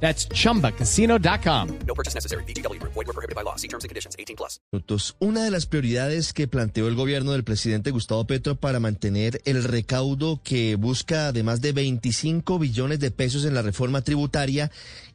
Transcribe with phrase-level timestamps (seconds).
[0.00, 1.68] That's chumbacasino.com.
[1.86, 2.44] No purchase necessary.
[2.44, 2.80] BGW.
[2.82, 3.56] Void were prohibited by law.
[3.56, 4.14] See terms and conditions.
[4.18, 4.60] 18 plus.
[5.18, 9.64] Una de las prioridades que planteó el gobierno del presidente Gustavo Petro para mantener el
[9.64, 14.70] recaudo que busca de más de 25 billones de pesos en la reforma tributaria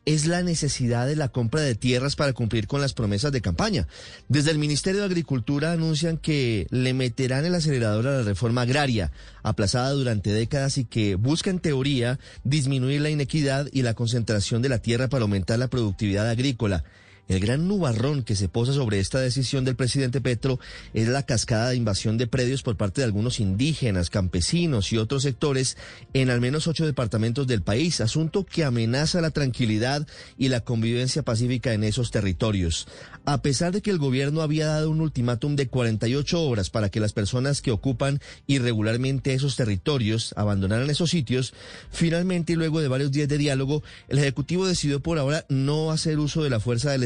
[0.05, 3.87] es la necesidad de la compra de tierras para cumplir con las promesas de campaña.
[4.29, 9.11] Desde el Ministerio de Agricultura anuncian que le meterán el acelerador a la reforma agraria,
[9.43, 14.70] aplazada durante décadas y que busca en teoría disminuir la inequidad y la concentración de
[14.71, 16.84] la tierra para aumentar la productividad agrícola.
[17.27, 20.59] El gran nubarrón que se posa sobre esta decisión del presidente Petro
[20.93, 25.23] es la cascada de invasión de predios por parte de algunos indígenas, campesinos y otros
[25.23, 25.77] sectores
[26.13, 30.05] en al menos ocho departamentos del país, asunto que amenaza la tranquilidad
[30.37, 32.87] y la convivencia pacífica en esos territorios.
[33.23, 36.99] A pesar de que el gobierno había dado un ultimátum de 48 horas para que
[36.99, 41.54] las personas que ocupan irregularmente esos territorios abandonaran esos sitios,
[41.91, 46.20] finalmente y luego de varios días de diálogo, el Ejecutivo decidió por ahora no hacer
[46.20, 47.04] uso de la fuerza del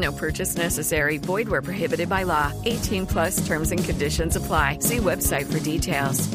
[0.00, 1.18] No purchase necessary.
[1.18, 2.52] Void where prohibited by law.
[2.64, 4.78] 18 plus terms and conditions apply.
[4.80, 6.28] See website for details.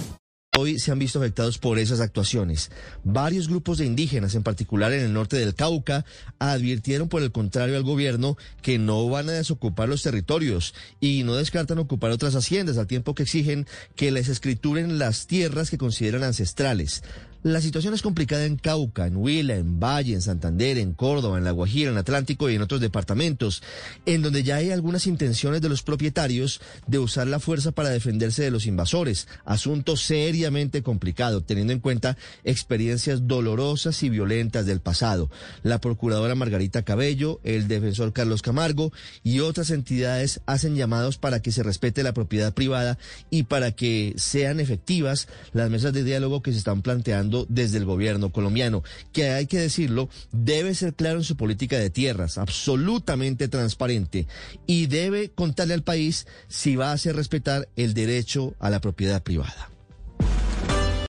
[0.57, 2.71] hoy se han visto afectados por esas actuaciones.
[3.03, 6.05] Varios grupos de indígenas, en particular en el norte del Cauca,
[6.39, 11.35] advirtieron por el contrario al gobierno que no van a desocupar los territorios y no
[11.35, 16.23] descartan ocupar otras haciendas al tiempo que exigen que les escrituren las tierras que consideran
[16.23, 17.03] ancestrales.
[17.45, 21.43] La situación es complicada en Cauca, en Huila, en Valle, en Santander, en Córdoba, en
[21.43, 23.61] La Guajira, en Atlántico y en otros departamentos,
[24.07, 28.41] en donde ya hay algunas intenciones de los propietarios de usar la fuerza para defenderse
[28.41, 29.27] de los invasores.
[29.45, 35.29] Asunto seriamente complicado, teniendo en cuenta experiencias dolorosas y violentas del pasado.
[35.61, 38.91] La procuradora Margarita Cabello, el defensor Carlos Camargo
[39.21, 42.97] y otras entidades hacen llamados para que se respete la propiedad privada
[43.29, 47.85] y para que sean efectivas las mesas de diálogo que se están planteando desde el
[47.85, 53.49] gobierno colombiano, que hay que decirlo, debe ser claro en su política de tierras, absolutamente
[53.49, 54.27] transparente,
[54.65, 59.21] y debe contarle al país si va a hacer respetar el derecho a la propiedad
[59.21, 59.69] privada.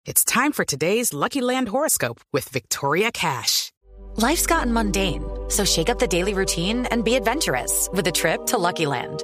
[0.06, 3.72] It's time for today's Lucky Land horoscope with Victoria Cash.
[4.16, 8.48] Life's gotten mundane, so shake up the daily routine and be adventurous with a trip
[8.48, 9.24] to Lucky Land.